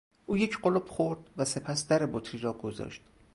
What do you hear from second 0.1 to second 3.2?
او یک قلپ خورد و سپس در بطری را گذاشت.